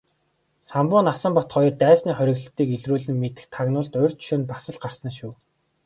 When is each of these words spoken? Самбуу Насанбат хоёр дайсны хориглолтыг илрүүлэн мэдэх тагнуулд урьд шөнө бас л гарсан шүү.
Самбуу 0.69 1.01
Насанбат 1.07 1.53
хоёр 1.55 1.73
дайсны 1.83 2.11
хориглолтыг 2.17 2.69
илрүүлэн 2.77 3.15
мэдэх 3.21 3.45
тагнуулд 3.55 3.93
урьд 4.01 4.19
шөнө 4.27 4.45
бас 4.51 4.63
л 4.73 4.79
гарсан 4.83 5.11
шүү. 5.17 5.33